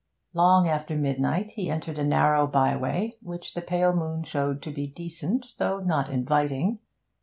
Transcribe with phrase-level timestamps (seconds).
[0.33, 4.87] Long after midnight he entered a narrow byway, which the pale moon showed to be
[4.87, 6.79] decent, though not inviting.